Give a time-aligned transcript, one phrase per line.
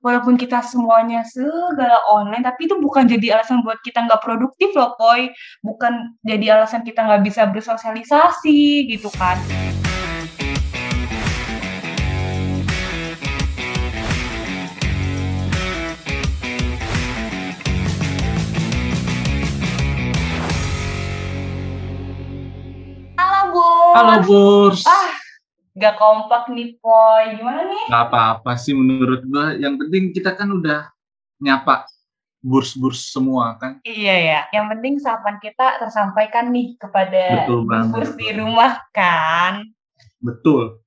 [0.00, 4.96] walaupun kita semuanya segala online, tapi itu bukan jadi alasan buat kita nggak produktif loh,
[4.96, 5.28] Poy.
[5.60, 9.36] Bukan jadi alasan kita nggak bisa bersosialisasi gitu kan.
[23.20, 23.92] Halo, Bos.
[23.92, 24.80] Halo Burs.
[24.88, 25.09] Ah,
[25.80, 27.40] nggak kompak nih, Poy.
[27.40, 27.84] Gimana nih?
[27.88, 29.56] Gak apa-apa sih menurut gua.
[29.56, 30.92] Yang penting kita kan udah
[31.40, 31.88] nyapa
[32.44, 33.80] burs-burs semua kan.
[33.84, 37.48] Iya ya, yang penting sapaan kita tersampaikan nih kepada
[37.88, 39.64] bos di rumah kan.
[40.20, 40.80] Betul.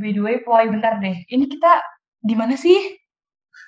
[0.00, 1.16] By the way, Poy, bentar deh.
[1.28, 1.80] Ini kita
[2.24, 2.96] di mana sih?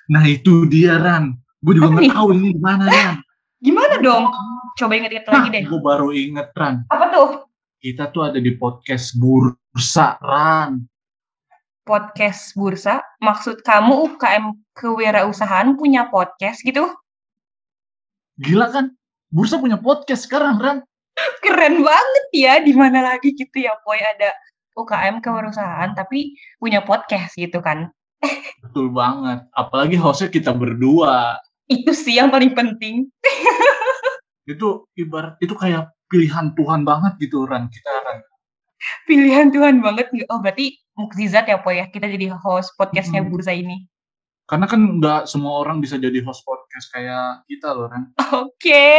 [0.09, 1.37] Nah itu dia Ran.
[1.61, 3.21] Gue juga nggak tahu ini di mana Ran.
[3.61, 4.33] Gimana dong?
[4.73, 5.63] Coba inget-inget lagi deh.
[5.69, 6.89] gue baru inget Ran.
[6.89, 7.29] Apa tuh?
[7.77, 9.13] Kita tuh ada di podcast
[9.73, 10.85] Bursa Ran.
[11.81, 13.01] Podcast Bursa.
[13.25, 16.93] Maksud kamu UKM kewirausahaan punya podcast gitu?
[18.37, 18.93] Gila kan?
[19.33, 20.85] Bursa punya podcast sekarang Ran.
[21.41, 22.61] Keren banget ya.
[22.61, 23.97] Di mana lagi gitu ya, Poy?
[23.97, 24.29] Ada
[24.77, 27.89] UKM kewirausahaan tapi punya podcast gitu kan.
[28.61, 29.41] Betul banget.
[29.57, 31.41] Apalagi hostnya kita berdua.
[31.65, 33.09] Itu sih yang paling penting.
[34.45, 37.71] Itu ibarat itu kayak pilihan Tuhan banget gitu Ran.
[37.73, 38.32] Kita Ran.
[39.09, 40.11] Pilihan Tuhan banget.
[40.29, 41.85] Oh, berarti mukjizat ya, Poy ya.
[41.89, 43.33] Kita jadi host podcastnya Mm-mm.
[43.33, 43.87] Bursa ini.
[44.43, 48.11] Karena kan nggak semua orang bisa jadi host podcast kayak kita loh Ran.
[48.35, 48.91] Oke,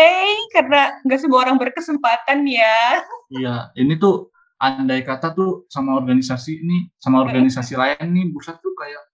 [0.57, 3.05] karena nggak semua orang berkesempatan ya.
[3.29, 8.73] Iya, ini tuh andai kata tuh sama organisasi ini, sama organisasi lain nih, bursa tuh
[8.73, 9.05] kayak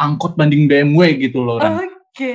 [0.00, 1.84] angkot banding BMW gitu loh, Ran.
[1.84, 2.34] Oke,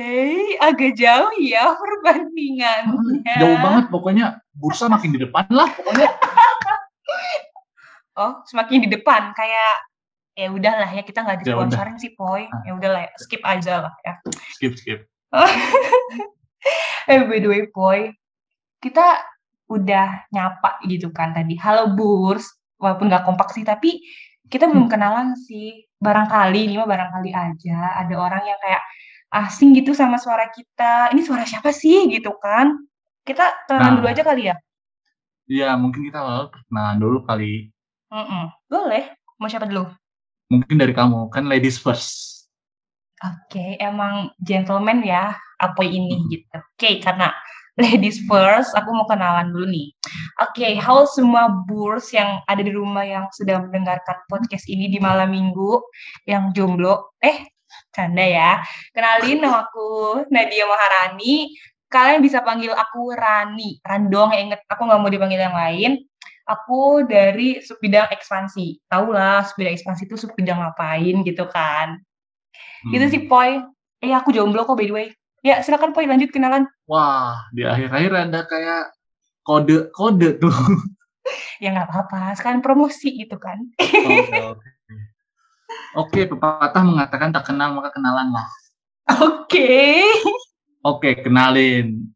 [0.62, 3.34] agak jauh ya perbandingannya.
[3.34, 6.06] Jauh banget, pokoknya bursa makin di depan lah, pokoknya.
[8.14, 9.74] Oh, semakin di depan kayak
[10.34, 12.46] ya udahlah ya kita nggak Ya disponsorin sih, Poy.
[12.62, 14.14] Ya udahlah, ya, skip aja lah ya.
[14.54, 14.98] Skip, skip.
[17.10, 18.14] eh, by the way, Poy,
[18.78, 19.18] kita
[19.66, 21.58] udah nyapa gitu kan tadi.
[21.58, 22.46] Halo Burs,
[22.78, 23.98] walaupun nggak kompak sih, tapi
[24.46, 25.82] kita belum kenalan sih.
[25.98, 28.82] Barangkali, ini mah barangkali aja ada orang yang kayak
[29.32, 31.10] asing gitu sama suara kita.
[31.10, 32.76] Ini suara siapa sih gitu kan?
[33.24, 33.96] Kita kenalan Nah.
[33.98, 34.56] dulu aja kali ya?
[35.48, 37.73] Iya, mungkin kita awal perkenalan dulu kali.
[38.14, 38.44] Mm-mm.
[38.70, 39.10] Boleh.
[39.42, 39.90] Mau siapa dulu?
[40.46, 42.46] Mungkin dari kamu, kan ladies first.
[43.18, 46.24] Oke, emang gentleman ya, Apoy ini Mhm.
[46.30, 46.56] gitu.
[46.60, 47.34] Oke, karena
[47.82, 49.90] ladies first, aku mau kenalan dulu nih.
[50.46, 55.34] Oke, halo semua burs yang ada di rumah yang sedang mendengarkan podcast ini di malam
[55.34, 55.82] minggu,
[56.28, 57.18] yang jomblo.
[57.18, 57.50] Eh,
[57.90, 58.62] canda ya.
[58.94, 61.50] Kenalin, nama aku Nadia Maharani.
[61.90, 63.78] Kalian bisa panggil aku Rani.
[63.86, 64.60] Ran doang ya, inget.
[64.66, 66.02] Aku nggak mau dipanggil yang lain.
[66.44, 68.84] Aku dari subbidang ekspansi.
[68.84, 71.96] Tahu lah, subbidang ekspansi itu subbidang ngapain gitu kan.
[72.92, 73.12] Gitu Hmm.
[73.12, 73.64] sih, Poy.
[74.04, 75.08] Eh, aku jomblo kok by the way.
[75.40, 76.68] Ya, silakan Poy lanjut kenalan.
[76.84, 78.92] Wah, di akhir-akhir ada kayak
[79.42, 80.52] kode-kode tuh.
[81.56, 83.56] Ya nggak apa-apa, sekalian promosi gitu kan.
[83.80, 84.68] Oke, oke.
[85.96, 88.44] Oke, pepatah mengatakan tak kenal maka kenalan lah.
[89.24, 90.04] Oke.
[90.84, 92.12] Oke, kenalin.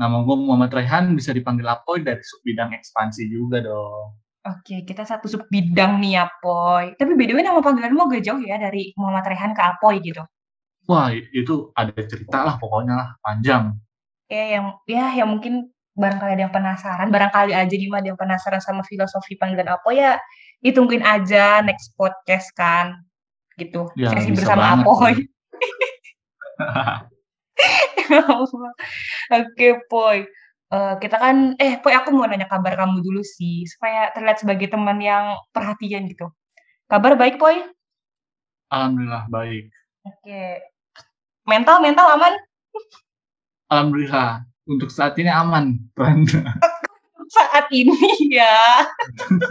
[0.00, 4.16] Nama gue Muhammad Rehan, bisa dipanggil Apoy dari subbidang ekspansi juga dong.
[4.42, 6.98] Oke, kita satu sub bidang nih ya, Poy.
[6.98, 10.18] Tapi by the way, nama panggilanmu agak jauh ya dari Muhammad Rehan ke Apoy gitu.
[10.90, 13.78] Wah, itu ada cerita lah pokoknya lah, panjang.
[14.26, 18.18] Ya, yang ya yang mungkin barangkali ada yang penasaran, barangkali aja nih mah ada yang
[18.18, 20.18] penasaran sama filosofi panggilan Apoy ya,
[20.64, 22.98] ditungguin aja next podcast kan.
[23.54, 23.86] Gitu.
[23.94, 25.22] Ya, Sesi bersama Apoy.
[29.38, 30.24] Oke, Poy.
[30.72, 34.72] Eh, kita kan, eh, Poy, aku mau nanya kabar kamu dulu sih, supaya terlihat sebagai
[34.72, 36.32] teman yang perhatian gitu.
[36.88, 37.60] Kabar baik, Poy?
[38.72, 39.68] Alhamdulillah baik.
[40.08, 40.64] Oke.
[41.44, 42.32] Mental, mental aman?
[43.68, 45.76] Alhamdulillah untuk saat ini aman.
[45.92, 46.24] Ran.
[47.32, 48.84] Saat ini ya.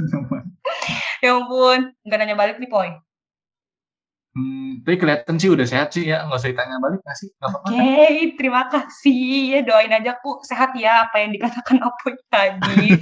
[1.22, 2.90] Ya ampun, nggak nanya balik nih, Poy.
[4.36, 7.30] Hmm, tapi kelihatan sih udah sehat sih ya, nggak usah ditanya balik nggak sih?
[7.40, 8.30] Oke, kan?
[8.40, 9.24] terima kasih.
[9.56, 12.96] Ya doain aja aku sehat ya apa yang dikatakan Apoy tadi.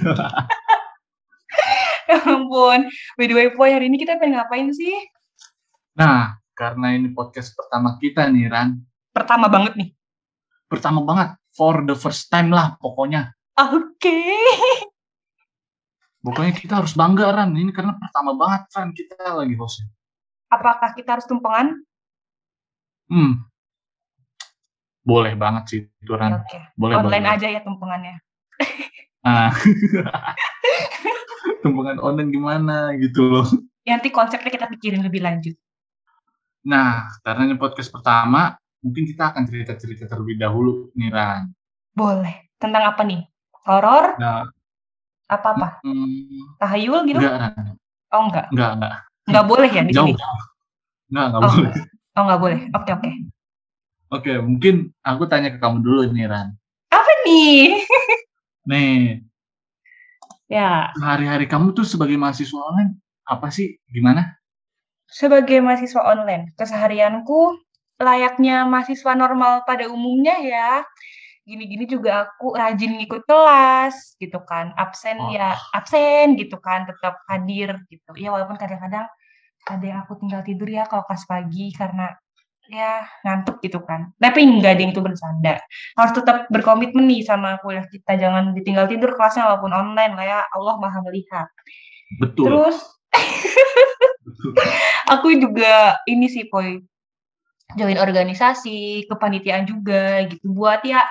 [2.10, 2.90] ya ampun.
[3.18, 4.94] By the way, Poy, hari ini kita pengen ngapain sih?
[5.98, 8.78] Nah, karena ini podcast pertama kita nih, Ran.
[9.10, 9.88] Pertama banget nih.
[10.70, 13.34] Pertama banget, for the first time lah pokoknya.
[13.58, 14.22] Oke.
[16.20, 17.56] Pokoknya kita harus bangga, Ran.
[17.56, 18.90] Ini karena pertama banget, Ran.
[18.94, 19.90] Kita lagi hostnya.
[20.50, 21.78] Apakah kita harus tumpengan?
[23.06, 23.46] Hmm.
[25.00, 26.42] Boleh banget sih itu, Ran.
[26.42, 26.58] Oke.
[26.76, 27.36] Boleh, Online boleh.
[27.38, 28.16] aja ya tumpengannya.
[29.20, 29.52] Nah.
[31.60, 33.46] Tumpengan online gimana gitu loh.
[33.84, 35.56] Ya, nanti konsepnya kita pikirin lebih lanjut.
[36.64, 41.52] Nah, karena ini podcast pertama, mungkin kita akan cerita-cerita terlebih dahulu nih Ran.
[41.92, 42.48] Boleh.
[42.56, 43.24] Tentang apa nih?
[43.68, 44.16] Horor?
[44.16, 44.48] Nah,
[45.28, 45.84] Apa-apa?
[45.84, 47.20] hmm, Tahayul gitu?
[47.20, 47.64] enggak Ran,
[48.10, 48.46] Oh enggak.
[48.50, 48.94] enggak, enggak.
[49.28, 50.08] Enggak boleh ya di Jauh.
[50.08, 50.22] sini?
[51.10, 51.52] Enggak, enggak Oh.
[51.52, 51.72] boleh.
[52.16, 52.60] Oh enggak boleh.
[52.76, 53.10] Oke oke.
[54.10, 54.74] Oke, mungkin
[55.06, 56.48] aku tanya ke kamu dulu nih Ran.
[56.90, 57.78] Apa nih?
[58.70, 59.24] Nih,
[60.50, 63.78] Ya, hari-hari kamu tuh sebagai mahasiswa online apa sih?
[63.86, 64.36] Gimana?
[65.10, 67.58] sebagai mahasiswa online, keseharianku
[67.98, 70.86] layaknya mahasiswa normal pada umumnya ya.
[71.48, 74.76] Gini-gini juga aku rajin ngikut kelas gitu kan.
[74.76, 75.32] Absen Oh.
[75.32, 78.12] ya absen gitu kan, tetap hadir gitu.
[78.16, 79.08] Ya walaupun kadang-kadang
[79.68, 82.12] ada yang aku tinggal tidur ya kalau kelas pagi karena
[82.70, 84.14] ya ngantuk gitu kan.
[84.22, 85.54] Tapi enggak ada yang itu bercanda.
[85.98, 88.14] Harus tetap berkomitmen nih sama kuliah kita.
[88.14, 90.40] Jangan ditinggal tidur kelasnya walaupun online lah ya.
[90.54, 91.50] Allah Maha melihat.
[92.22, 92.46] Betul.
[92.46, 92.76] Terus
[93.10, 94.54] betul.
[95.14, 96.78] aku juga ini sih Poi
[97.78, 101.02] join organisasi, kepanitiaan juga gitu buat ya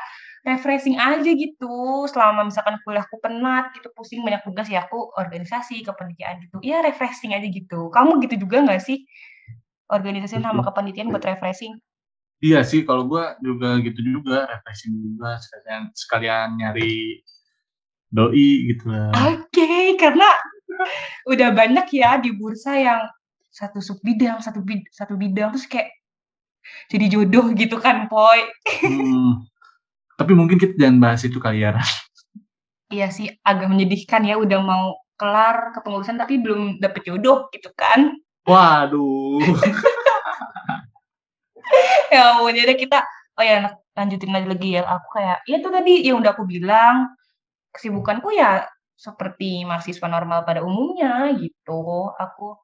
[0.46, 2.06] refreshing aja gitu.
[2.08, 6.58] Selama misalkan kuliahku penat gitu pusing banyak tugas ya aku organisasi kepanitiaan gitu.
[6.64, 7.90] Ya refreshing aja gitu.
[7.92, 9.04] Kamu gitu juga nggak sih?
[9.90, 11.76] Organisasi sama kepanitiaan buat refreshing?
[12.40, 17.20] Iya sih, kalau gua juga gitu juga, refreshing juga sekalian sekalian nyari
[18.10, 19.14] doi gitu lah.
[19.14, 19.70] oke
[20.02, 20.26] karena
[21.30, 23.02] udah banyak ya di bursa yang
[23.50, 25.90] satu sub bidang satu bid satu bidang terus kayak
[26.90, 28.46] jadi jodoh gitu kan Poi
[28.86, 29.49] Hmm,
[30.20, 31.80] tapi mungkin kita jangan bahas itu kali ya.
[32.92, 38.20] Iya sih, agak menyedihkan ya udah mau kelar kepengurusan tapi belum dapet jodoh gitu kan.
[38.44, 39.40] Waduh.
[42.10, 43.06] Ya ampun, jadi kita
[43.38, 44.82] oh ya lanjutin aja lagi ya.
[44.90, 47.14] Aku kayak ya itu tadi yang udah aku bilang
[47.70, 48.66] kesibukanku ya
[48.98, 52.10] seperti mahasiswa normal pada umumnya gitu.
[52.18, 52.58] Aku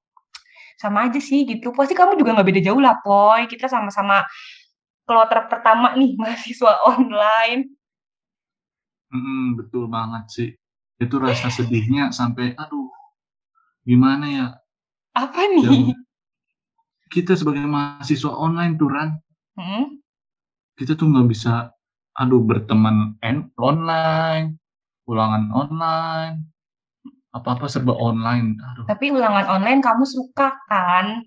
[0.81, 1.69] sama aja sih gitu.
[1.78, 3.46] Pasti kamu juga nggak beda jauh lah, Poy.
[3.46, 4.25] Kita sama-sama
[5.06, 7.72] kloter pertama nih mahasiswa online.
[9.13, 10.50] Mm, betul banget sih.
[11.00, 12.90] Itu rasa sedihnya sampai aduh.
[13.86, 14.48] Gimana ya?
[15.13, 15.63] Apa nih?
[15.63, 15.81] Yang
[17.13, 19.10] kita sebagai mahasiswa online tuh Ran,
[19.56, 20.04] Hmm?
[20.75, 21.72] kita tuh nggak bisa
[22.18, 24.60] aduh berteman en- online,
[25.07, 26.44] ulangan online,
[27.31, 28.60] apa-apa serba online.
[28.60, 31.24] Aduh, Tapi ulangan online kamu suka kan?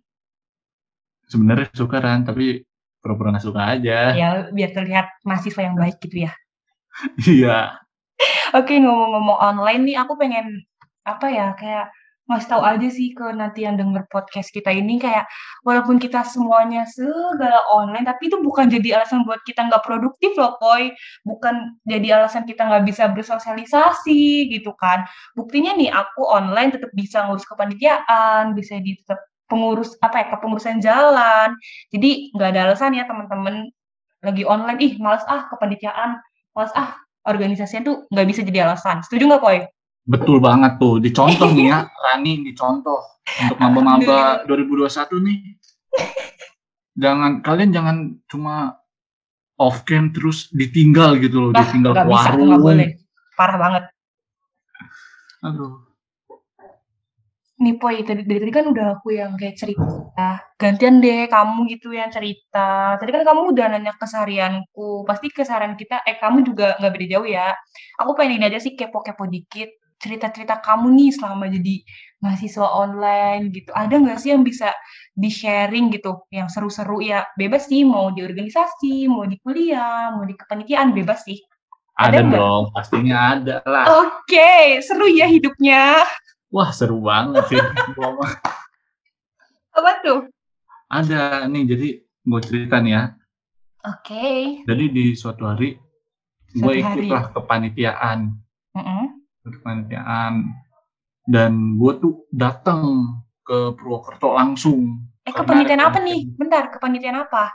[1.28, 2.64] sebenarnya suka Ran, tapi
[3.08, 4.12] pura-pura nggak suka aja.
[4.12, 6.32] Ya biar terlihat mahasiswa yang baik gitu ya.
[7.24, 7.80] Iya.
[8.52, 10.60] Oke, ngomong-ngomong online nih, aku pengen
[11.08, 11.88] apa ya, kayak
[12.28, 15.24] ngasih tahu aja sih ke nanti yang denger podcast kita ini kayak
[15.64, 20.60] walaupun kita semuanya segala online, tapi itu bukan jadi alasan buat kita nggak produktif loh,
[20.60, 20.92] Poy.
[21.24, 25.08] Bukan jadi alasan kita nggak bisa bersosialisasi gitu kan.
[25.32, 30.78] Buktinya nih aku online tetap bisa ngurus kepanitiaan, bisa di tetap pengurus apa ya, kepengurusan
[30.78, 31.56] jalan.
[31.90, 33.72] Jadi nggak ada alasan ya teman-teman
[34.20, 36.20] lagi online, ih males ah kepanitiaan,
[36.52, 39.00] males ah organisasinya tuh nggak bisa jadi alasan.
[39.02, 39.58] Setuju nggak, Poy?
[40.04, 41.00] Betul banget tuh.
[41.00, 43.00] Dicontoh nih ya, Rani dicontoh
[43.44, 45.38] untuk maba-maba 2021 nih.
[46.98, 47.96] Jangan kalian jangan
[48.26, 48.74] cuma
[49.58, 52.46] off cam terus ditinggal gitu loh, Ah, ditinggal bisa, warung.
[52.50, 52.88] nggak boleh.
[53.34, 53.84] Parah banget.
[55.42, 55.87] Aduh.
[57.58, 60.38] Nih, Poy, tadi, dari tadi kan udah aku yang kayak cerita.
[60.54, 62.94] Gantian deh kamu gitu yang cerita.
[63.02, 65.02] Tadi kan kamu udah nanya keseharianku.
[65.02, 67.50] Pasti keseharian kita, eh kamu juga nggak beda jauh ya.
[67.98, 69.74] Aku pengen ini aja sih kepo-kepo dikit.
[69.98, 71.82] Cerita-cerita kamu nih selama jadi
[72.22, 73.74] mahasiswa online gitu.
[73.74, 74.70] Ada nggak sih yang bisa
[75.18, 76.30] di-sharing gitu?
[76.30, 77.26] Yang seru-seru ya.
[77.34, 81.42] Bebas sih, mau di organisasi, mau di kuliah, mau di kepanitiaan, bebas sih.
[81.98, 84.06] Ada Ada, dong, pastinya ada lah.
[84.06, 86.06] Oke, seru ya hidupnya.
[86.48, 87.60] Wah, seru banget sih.
[89.76, 90.26] Apa tuh?
[90.88, 93.12] ada nih, jadi gue cerita nih ya.
[93.84, 94.64] Oke.
[94.64, 95.76] Jadi di suatu hari
[96.56, 98.32] gue ikutlah kepanitiaan,
[98.72, 99.20] Mm-mm.
[99.44, 100.48] kepanitiaan
[101.28, 103.04] dan gue tuh datang
[103.44, 105.04] ke Purwokerto langsung.
[105.28, 106.24] Eh, kepanitiaan apa nih?
[106.40, 107.52] Bentar, kepanitiaan apa?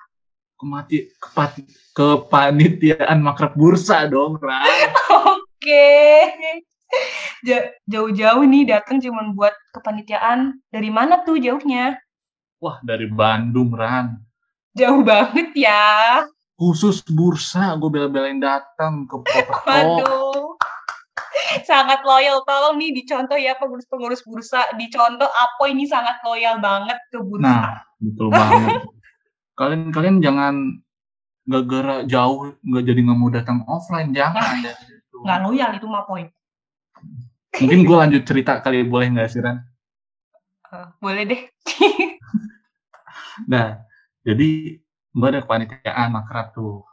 [0.61, 1.65] Kemati, kepati,
[1.97, 4.61] kepanitiaan makrab bursa dong, Ran.
[5.33, 5.89] Oke.
[6.37, 6.61] Ja-
[7.91, 10.59] Jauh-jauh nih datang cuman buat kepanitiaan.
[10.71, 11.97] Dari mana tuh jauhnya?
[12.63, 14.15] Wah, dari Bandung, Ran.
[14.73, 16.23] Jauh banget ya.
[16.55, 19.19] Khusus bursa, gue bela-belain datang ke.
[19.67, 20.55] Waduh.
[21.67, 22.41] Sangat loyal.
[22.47, 24.63] Tolong nih dicontoh ya pengurus-pengurus bursa.
[24.79, 27.43] Dicontoh apa ini sangat loyal banget ke bursa.
[27.43, 27.67] Nah,
[27.99, 28.81] betul banget.
[29.59, 30.55] Kalian-kalian jangan
[31.43, 34.73] gara-gara jauh nggak jadi nggak mau datang offline jangan ya.
[35.13, 36.31] Nggak loyal itu mah poin.
[37.53, 39.61] Mungkin gue lanjut cerita kali boleh nggak sih Ran?
[40.73, 41.41] Eh, boleh deh.
[43.49, 43.81] Nah,
[44.23, 44.79] Jadi
[45.11, 46.87] gue ada kepanitiaan makrab tuh.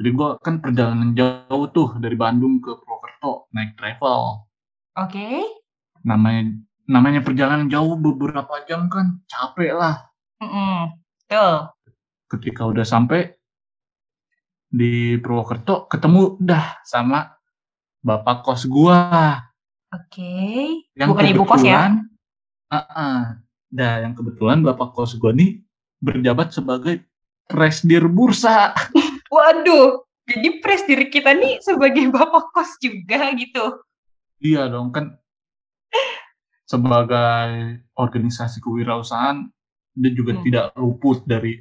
[0.00, 4.48] Jadi gue kan perjalanan jauh tuh dari Bandung ke Purwokerto naik travel.
[4.98, 5.44] Oke.
[6.02, 6.56] Namanya
[6.88, 10.10] namanya perjalanan jauh beberapa jam kan capek lah.
[10.40, 10.96] Mm-mm.
[11.28, 11.70] Betul.
[12.32, 13.36] Ketika udah sampai
[14.66, 17.33] di Purwokerto ketemu dah sama
[18.04, 19.40] bapak kos gua
[19.88, 20.84] Oke.
[20.92, 21.88] yang Bukan ibu kos ya?
[21.88, 21.92] kebetulan
[22.68, 23.24] uh
[23.74, 25.58] Dah yang kebetulan bapak kos gua nih
[25.98, 27.02] berjabat sebagai
[27.48, 28.76] presdir bursa.
[29.34, 30.04] Waduh.
[30.24, 33.82] Jadi pres diri kita nih sebagai bapak kos juga gitu.
[34.38, 35.16] Iya dong kan
[36.64, 39.48] sebagai organisasi kewirausahaan
[39.94, 40.42] dia juga Hmm.
[40.42, 41.60] tidak luput dari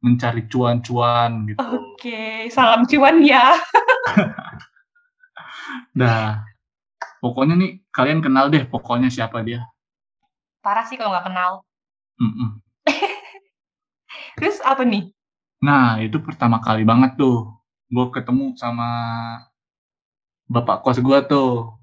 [0.00, 1.60] mencari cuan-cuan gitu.
[1.60, 2.48] Oke.
[2.48, 3.52] Salam cuan ya.
[5.96, 6.46] Nah,
[7.18, 9.66] pokoknya nih kalian kenal deh pokoknya siapa dia.
[10.60, 11.64] Parah sih kalau nggak kenal.
[14.40, 15.12] Terus apa nih?
[15.60, 17.52] Nah, itu pertama kali banget tuh
[17.90, 18.88] gue ketemu sama
[20.48, 21.76] bapak kos gue tuh.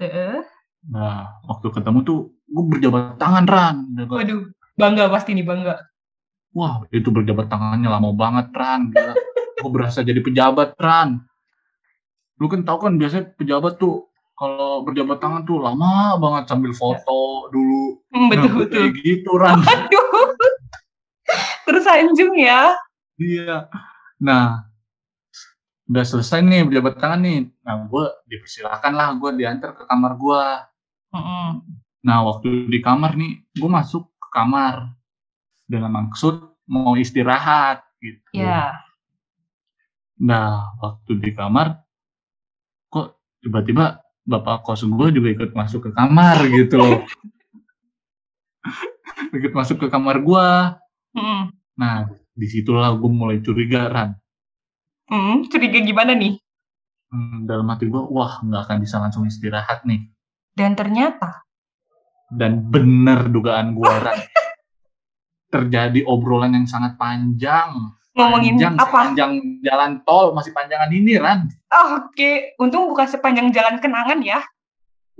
[0.00, 0.40] Heeh.
[0.88, 3.76] Nah, waktu ketemu tuh gue berjabat tangan Ran.
[4.08, 4.48] Waduh.
[4.80, 5.76] Bangga pasti nih bangga.
[6.56, 8.90] Wah, itu berjabat tangannya lama banget Ran.
[9.60, 11.20] Gue berasa jadi pejabat Ran.
[12.40, 17.52] Lu kan tahu kan biasanya pejabat tuh kalau berjabat tangan tuh lama banget sambil foto
[17.52, 18.00] dulu.
[18.08, 18.80] Hmm, betul Nah, betul.
[18.88, 19.60] kayak gitu Ran.
[19.60, 20.08] Aduh.
[21.68, 22.72] Tersanjung ya.
[23.20, 23.68] Iya.
[24.16, 24.64] Nah,
[25.92, 27.38] udah selesai nih berjabat tangan nih.
[27.60, 30.42] Nah, gue dipersilakan lah gue diantar ke kamar gue.
[32.00, 34.88] Nah, waktu di kamar nih, gue masuk ke kamar
[35.68, 38.40] dengan maksud mau istirahat gitu.
[38.40, 38.72] Ya.
[40.16, 41.76] Nah, waktu di kamar,
[43.40, 47.00] tiba-tiba bapak kos gue juga ikut masuk ke kamar gitu loh.
[49.36, 50.48] ikut masuk ke kamar gue.
[51.16, 51.42] Mm-mm.
[51.80, 54.10] Nah, di situlah gue mulai curiga, Ran.
[55.10, 56.38] Mm, curiga gimana nih?
[57.10, 60.06] Hmm, dalam hati gue, wah nggak akan bisa langsung istirahat nih.
[60.54, 61.42] Dan ternyata
[62.30, 64.20] Dan bener dugaan gue, Ran.
[65.54, 67.98] Terjadi obrolan yang sangat panjang.
[68.10, 68.98] Ngomongin panjang, apa?
[69.06, 71.46] Panjang jalan tol, masih panjangan ini, Ran.
[71.70, 74.42] Ah, Oke, untung bukan sepanjang jalan kenangan ya.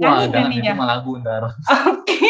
[0.01, 1.43] Wah, Nyanyi jangan itu malah gundar.
[1.87, 2.19] Oke.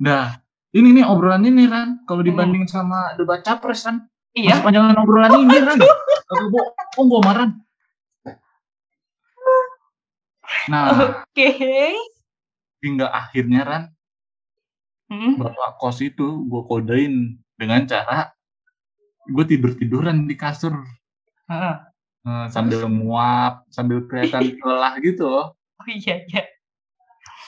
[0.00, 0.40] Nah,
[0.72, 2.00] ini nih obrolan ini, Ran.
[2.08, 4.08] Kalau dibanding sama debat capres, Ran.
[4.32, 4.64] Masih Iya.
[4.64, 5.76] panjangan obrolan ini, Ran.
[5.76, 7.50] Aku bohong gue marah.
[10.72, 10.84] Nah,
[11.20, 11.48] Oke.
[12.80, 13.84] hingga akhirnya, Ran,
[15.10, 15.36] Mm.
[15.36, 18.32] bapak kos itu gue kodein dengan cara
[19.28, 20.72] gue tidur tiduran di kasur.
[22.24, 25.52] Eh, sambil nguap sambil kelihatan lelah gitu loh.
[25.80, 26.44] Oh iya iya.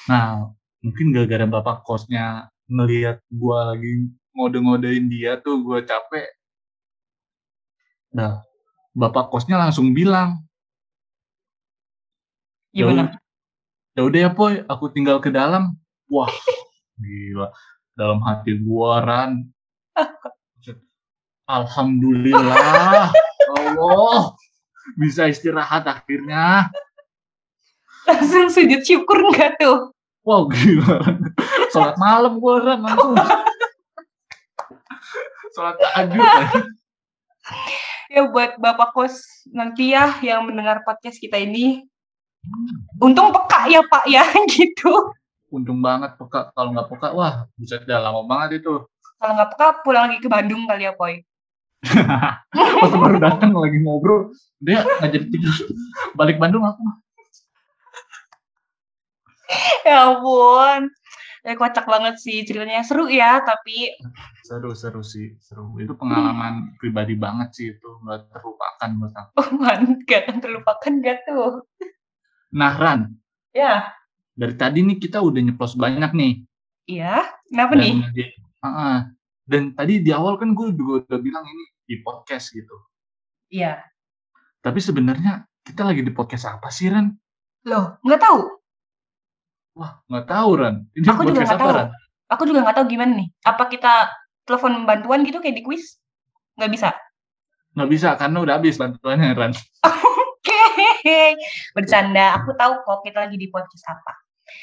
[0.08, 0.50] nah
[0.82, 3.92] mungkin gara-gara bapak kosnya ngelihat gue lagi
[4.36, 6.28] ngode-ngodein dia tuh gue capek.
[8.12, 8.44] Nah
[8.92, 10.40] bapak kosnya langsung bilang
[12.72, 13.02] "Ya Gimana?
[13.08, 13.16] ud-
[13.92, 15.76] ya udah ya poy aku tinggal ke dalam.
[16.08, 16.32] Wah
[16.96, 17.52] gila.
[17.92, 19.51] Dalam hati gua ran
[21.46, 23.12] alhamdulillah.
[23.56, 24.34] Allah.
[24.98, 26.72] Bisa istirahat akhirnya.
[28.08, 29.94] Langsung sujud syukur enggak tuh?
[30.22, 31.02] wow gila.
[31.74, 33.14] Sholat malam gua ran langsung.
[35.54, 36.22] Sholat tahajud
[38.12, 41.82] Ya buat Bapak Kos nanti ya yang mendengar podcast kita ini.
[42.98, 45.14] Untung peka ya Pak ya gitu.
[45.52, 46.50] untung banget peka.
[46.56, 48.82] Kalau nggak peka wah buset dah lama banget itu
[49.22, 51.22] Kalau nggak peka pulang lagi ke Bandung kali ya Poy.
[51.82, 54.30] pas baru datang lagi ngobrol
[54.62, 55.54] dia nggak jadi tidur
[56.14, 56.78] balik Bandung aku
[59.82, 60.94] Ya ampun.
[61.42, 63.90] Ya kocak banget sih ceritanya seru ya tapi
[64.46, 69.48] seru seru sih seru itu pengalaman pribadi banget sih itu nggak terlupakan menurut aku oh
[69.58, 71.66] man gak akan terlupakan gak tuh.
[72.54, 73.18] nah Ran
[73.52, 73.90] Ya,
[74.38, 76.32] dari tadi nih kita udah nyeplos banyak nih
[76.86, 77.26] iya.
[77.50, 78.41] Kenapa dan nih?
[78.62, 79.10] Ah,
[79.42, 82.72] dan tadi di awal kan gue juga udah bilang ini di podcast gitu
[83.50, 83.82] Iya.
[84.58, 87.10] tapi sebenarnya kita lagi di podcast apa sih Ran
[87.62, 88.40] Loh, nggak tahu.
[89.74, 91.70] wah nggak tahu Ran ini Aku juga nggak tahu.
[91.74, 91.88] Ran
[92.30, 93.28] Aku juga nggak tahu gimana nih.
[93.44, 94.08] Apa kita
[94.42, 96.00] telepon bantuan gitu kayak di kuis?
[96.56, 96.88] Nggak bisa.
[97.72, 99.52] nggak bisa karena udah habis bantuannya Ran
[101.02, 101.34] Oke,
[101.74, 102.38] bercanda.
[102.40, 104.12] Aku tahu kok kita lagi di podcast apa.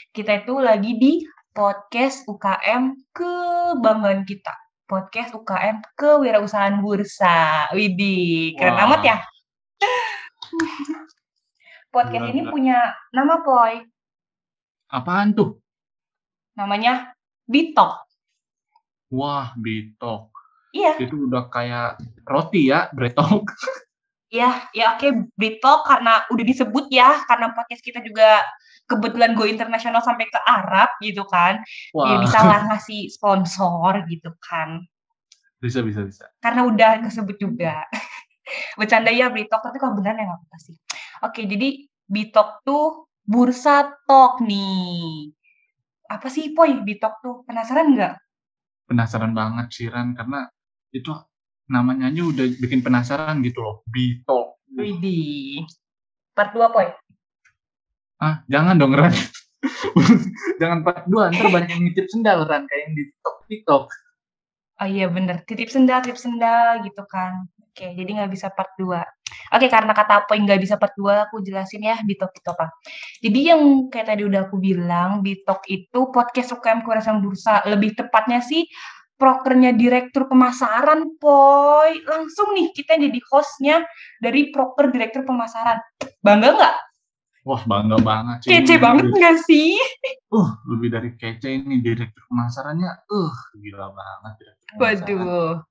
[0.10, 1.20] Kita itu lagi di
[1.53, 4.53] podcast UKM kebanggaan kita.
[4.89, 7.70] Podcast UKM kewirausahaan bursa.
[7.74, 8.86] Widih, keren Wah.
[8.89, 9.18] amat ya.
[11.94, 13.82] podcast Gila, ini punya nama Poy.
[14.89, 15.62] apaan tuh
[16.58, 17.13] Namanya
[17.46, 18.10] Bitok.
[19.13, 20.34] Wah, Bitok.
[20.74, 20.98] Iya.
[21.01, 23.46] Itu udah kayak roti ya, bretok.
[24.29, 28.46] Iya, ya oke Bitok karena udah disebut ya, karena podcast kita juga
[28.89, 31.62] kebetulan go internasional sampai ke Arab gitu kan.
[31.93, 34.81] Ya Wah, bisa lah ngasih sponsor gitu kan.
[35.60, 36.25] bisa bisa bisa.
[36.39, 37.84] Karena udah kesebut juga.
[38.79, 40.75] Bercanda ya Bitok, tapi kalau beneran ya nggak apa sih.
[41.22, 45.29] Oke, jadi Bitok tuh bursa talk nih.
[46.10, 47.36] Apa sih Poy Bitok tuh?
[47.46, 48.13] Penasaran nggak?
[48.89, 50.50] Penasaran banget sih Ran karena
[50.89, 51.13] itu
[51.69, 53.86] namanya aja udah bikin penasaran gitu loh.
[53.86, 54.58] Bitok.
[54.74, 55.67] Widih.
[56.34, 56.88] Part 2 Poy.
[58.19, 59.15] Ah, jangan dong Ran.
[60.61, 63.83] jangan part 2, ntar banyak yang ngitip sendal Ran kayak yang di TikTok TikTok.
[64.79, 67.47] Oh iya bener, titip sendal, titip sendal gitu kan.
[67.59, 69.03] Oke, jadi nggak bisa part 2.
[69.55, 72.67] Oke, karena kata poin nggak bisa part 2, aku jelasin ya Bitok itu apa.
[73.23, 77.63] Jadi yang kayak tadi udah aku bilang, Bitok itu podcast UKM Kurasang Bursa.
[77.67, 78.67] Lebih tepatnya sih
[79.19, 82.03] prokernya direktur pemasaran, Poy.
[82.07, 83.83] Langsung nih kita jadi hostnya
[84.23, 85.79] dari proker direktur pemasaran.
[86.23, 86.88] Bangga nggak?
[87.50, 88.50] Wah, bangga banget sih.
[88.53, 89.74] Kece banget nggak sih?
[90.29, 93.10] Uh, lebih dari kece ini direktur pemasarannya.
[93.10, 94.53] Uh, gila banget.
[94.77, 95.65] Waduh.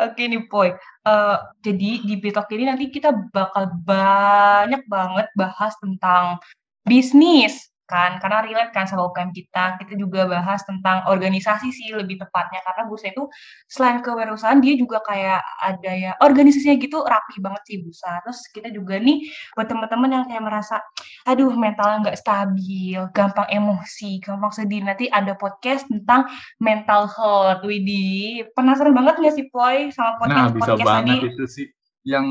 [0.00, 0.72] Oke nih, Poy.
[1.04, 6.40] Eh, jadi di Bitok ini nanti kita bakal banyak banget bahas tentang
[6.88, 9.74] bisnis kan, karena relate kan sama UKM kita.
[9.82, 13.26] Kita juga bahas tentang organisasi sih lebih tepatnya, karena Bursa itu
[13.66, 18.22] selain kewirausahaan dia juga kayak ada ya organisasinya gitu rapi banget sih Bursa.
[18.22, 19.26] Terus kita juga nih
[19.58, 20.78] buat teman-teman yang kayak merasa
[21.26, 24.86] aduh mentalnya nggak stabil, gampang emosi, gampang sedih.
[24.86, 26.30] Nanti ada podcast tentang
[26.62, 27.66] mental health.
[27.66, 31.28] Widih, penasaran banget nggak sih Poy sama Nah, podcast bisa podcast banget tadi?
[31.34, 31.66] itu sih.
[32.00, 32.26] Yang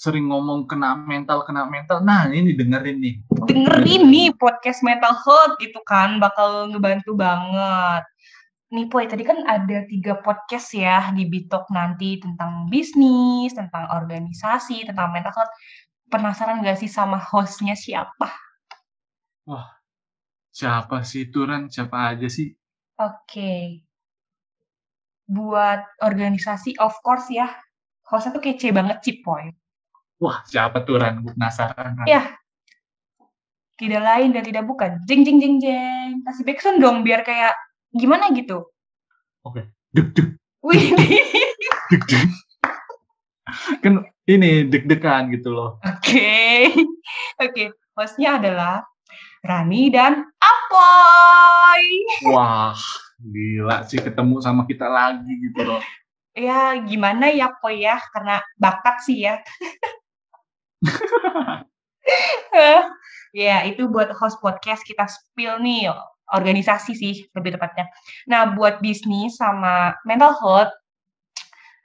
[0.00, 2.00] sering ngomong kena mental, kena mental.
[2.00, 3.14] Nah, ini dengerin nih.
[3.44, 8.04] Dengerin nih podcast mental health gitu kan, bakal ngebantu banget.
[8.70, 14.86] Nih Poy, tadi kan ada tiga podcast ya di Bitok nanti tentang bisnis, tentang organisasi,
[14.86, 15.52] tentang mental health.
[16.06, 18.30] Penasaran nggak sih sama hostnya siapa?
[20.50, 21.70] Siapa sih itu Ran?
[21.70, 22.54] Siapa aja sih?
[22.98, 23.82] Oke.
[25.30, 27.50] Buat organisasi, of course ya.
[28.10, 29.54] Hostnya tuh kece banget sih, Poy.
[30.18, 31.22] Wah, siapa tuh Ran?
[31.22, 31.94] Penasaran.
[32.02, 32.06] Ran.
[32.10, 32.34] Ya.
[33.78, 34.98] Tidak lain dan tidak bukan.
[35.06, 36.20] Jeng, jeng, jeng, jeng.
[36.26, 37.54] Kasih backsound dong, biar kayak
[37.94, 38.66] gimana gitu.
[39.94, 40.92] Deg, deg, Wih,
[41.88, 42.28] deg, deg.
[43.82, 45.80] kan ini deg-degan gitu loh.
[45.82, 46.68] Oke.
[47.40, 48.84] Oke, hostnya adalah
[49.40, 51.82] Rani dan Apoy.
[52.28, 52.76] Wah,
[53.18, 55.80] gila sih ketemu sama kita lagi gitu loh.
[56.38, 57.98] Ya, gimana ya, Poy ya?
[58.14, 59.42] Karena bakat sih ya.
[63.34, 65.90] ya, itu buat host podcast kita spill nih,
[66.30, 67.90] organisasi sih lebih tepatnya.
[68.30, 70.70] Nah, buat bisnis sama mental health,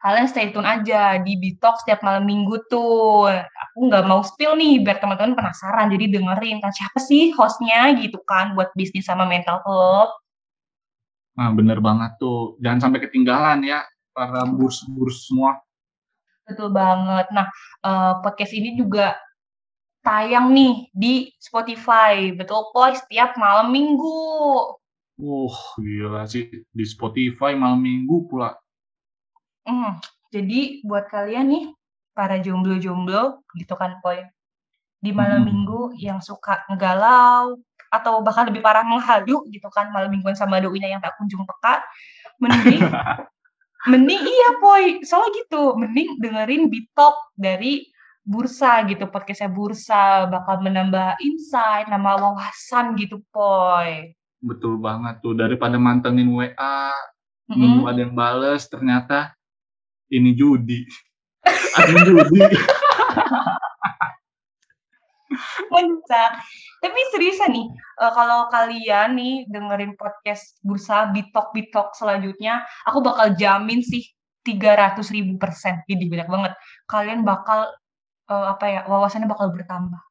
[0.06, 3.26] kalian stay tune aja di Bitok setiap malam minggu tuh.
[3.34, 5.90] Aku nggak mau spill nih, biar teman-teman penasaran.
[5.90, 10.14] Jadi dengerin, kan siapa sih hostnya gitu kan, buat bisnis sama mental health.
[11.34, 12.62] Nah, bener banget tuh.
[12.62, 13.82] Jangan sampai ketinggalan ya
[14.16, 15.60] para burs-burs semua.
[16.48, 17.28] Betul banget.
[17.36, 17.52] Nah,
[17.84, 19.20] eh, podcast ini juga
[20.06, 22.32] tayang nih di Spotify.
[22.32, 24.16] Betul, Poy, setiap malam minggu.
[25.20, 28.54] Wah, gila sih di Spotify malam minggu pula.
[29.66, 29.98] Hmm,
[30.30, 31.66] jadi buat kalian nih,
[32.14, 34.22] para jomblo-jomblo gitu kan, Poy.
[35.02, 35.50] Di malam Mm-mm.
[35.50, 37.58] minggu yang suka ngegalau
[37.90, 41.82] atau bahkan lebih parah menghalu gitu kan, malam mingguan sama doinya yang tak kunjung peka,
[42.38, 42.86] mending
[43.90, 44.84] mending iya, Poy.
[45.06, 47.86] Soalnya gitu, mending dengerin Bitok dari
[48.26, 54.18] Bursa gitu, podcastnya Bursa bakal menambah insight, nambah wawasan gitu, Poy.
[54.42, 55.38] Betul banget tuh.
[55.38, 56.90] Daripada mantengin WA,
[57.50, 57.54] Mm-mm.
[57.54, 59.38] nunggu ada yang bales, ternyata
[60.10, 60.86] ini judi.
[61.78, 62.42] Admin judi.
[65.72, 66.32] Puncak.
[66.82, 73.82] Tapi seriusan nih, eee, kalau kalian nih dengerin podcast Bursa Bitok-Bitok selanjutnya, aku bakal jamin
[73.82, 74.06] sih
[74.46, 76.54] 300.000%, widih banyak banget.
[76.86, 77.74] Kalian bakal,
[78.30, 80.02] eee, apa ya, wawasannya bakal bertambah.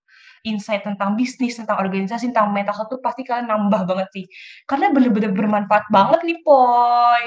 [0.44, 4.24] Insight tentang bisnis, tentang organisasi, tentang mental health tuh pasti kalian nambah banget sih.
[4.68, 7.24] Karena bener-bener bermanfaat banget nih, Poy.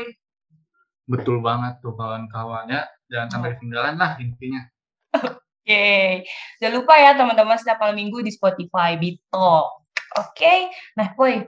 [1.07, 2.83] Betul banget tuh kawan-kawannya.
[3.07, 4.61] Jangan sampai ketinggalan lah intinya.
[5.67, 6.23] Oke.
[6.63, 9.83] Jangan lupa ya teman-teman setiap malam minggu di Spotify Bitok.
[10.15, 10.71] Oke.
[10.95, 11.43] Nah, Poy,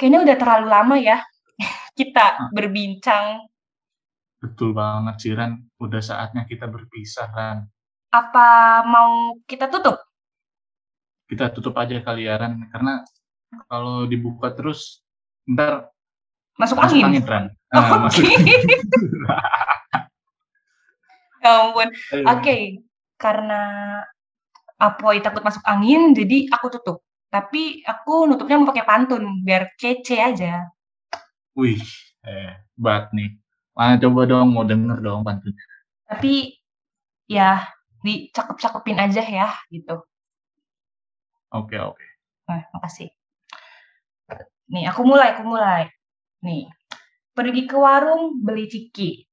[0.00, 1.20] kayaknya udah terlalu lama ya
[2.00, 3.44] kita berbincang.
[4.40, 5.60] Betul banget sih Ran.
[5.76, 7.68] Udah saatnya kita berpisah Ran.
[8.08, 10.00] Apa mau kita tutup?
[11.28, 12.64] Kita tutup aja kali ya Ran.
[12.72, 13.04] Karena
[13.68, 15.04] kalau dibuka terus
[15.44, 15.92] ntar
[16.56, 17.20] Masuk Masuk angin.
[17.20, 17.44] angin, Ran.
[17.68, 18.00] Oh, Ah, Oke.
[18.08, 18.24] masuk.
[21.44, 21.88] ya ampun.
[22.24, 22.56] Oke,
[23.24, 23.60] karena
[24.76, 27.00] Apoy takut masuk angin, jadi aku tutup.
[27.32, 30.68] Tapi aku nutupnya mau pakai pantun biar kece aja.
[31.56, 31.80] Wih,
[32.20, 33.38] hebat nih.
[33.72, 35.56] Mana coba dong, mau denger dong pantun.
[36.04, 36.58] Tapi
[37.30, 37.64] ya
[38.04, 40.04] dicakep-cakepin aja ya gitu.
[41.54, 42.06] Oke, oke.
[42.50, 43.08] Nah, makasih.
[44.68, 45.86] Nih, aku mulai, aku mulai.
[46.42, 46.66] Nih,
[47.32, 49.24] pergi ke warung beli ciki.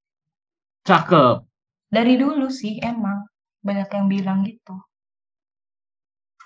[0.86, 1.44] Cakep.
[1.92, 3.31] Dari dulu sih emang
[3.62, 4.76] banyak yang bilang gitu.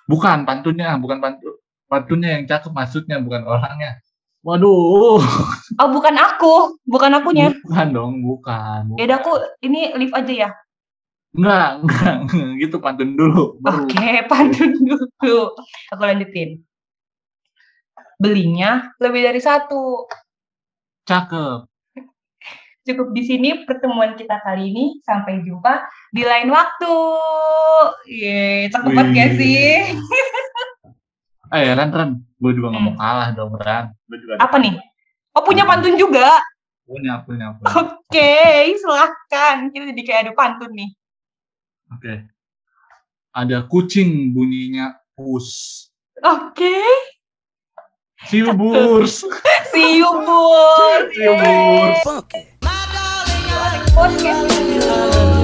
[0.05, 1.55] Bukan pantunnya, bukan pantun.
[1.89, 3.97] Pantunnya yang cakep maksudnya, bukan orangnya.
[4.45, 5.17] Waduh,
[5.81, 7.49] Oh, bukan aku, bukan akunya.
[7.65, 8.93] bukan dong, bukan.
[9.01, 9.33] Ya udah aku
[9.65, 10.49] ini live aja ya.
[11.35, 12.15] Enggak, enggak,
[12.61, 13.57] gitu pantun dulu.
[13.65, 15.51] Oke, pantun dulu.
[15.91, 16.61] Aku lanjutin.
[18.21, 20.05] Belinya lebih dari satu.
[21.09, 21.67] Cakep.
[22.85, 24.85] Cukup di sini pertemuan kita kali ini.
[25.01, 25.81] Sampai jumpa
[26.13, 26.95] di lain waktu.
[28.05, 29.37] Ye, cakep banget gak Wih.
[29.41, 29.73] sih?
[31.49, 32.09] Eh, Ran, Ran.
[32.37, 33.01] Gue juga nggak mau Hmm.
[33.01, 33.85] kalah dong, Ran.
[34.05, 34.77] Gue juga ada Apa nih?
[35.33, 36.37] Oh, punya pantun juga.
[36.85, 37.73] Punya, punya, punya.
[37.73, 38.33] Oke,
[38.77, 39.73] silahkan.
[39.73, 40.89] Kita jadi kayak adu pantun nih.
[41.89, 42.13] Oke.
[43.33, 45.89] Ada kucing bunyinya pus.
[46.21, 46.79] Oke.
[48.25, 49.21] See you, Burs.
[49.73, 51.01] See you, Bun.
[51.13, 51.99] See you, Burs.
[53.95, 55.34] Podcast.